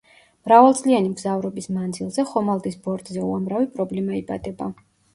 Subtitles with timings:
[0.47, 4.77] მრავალწლიანი მგზავრობის მანძილზე ხომალდის ბორტზე უამრავი პრობლემა იბადება.